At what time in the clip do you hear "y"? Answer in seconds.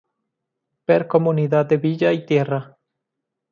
2.11-2.25